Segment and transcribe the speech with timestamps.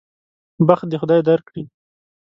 [0.67, 1.63] بخت دې خدای درکړي.